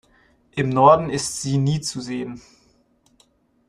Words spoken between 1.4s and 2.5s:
sie nie zu sehen.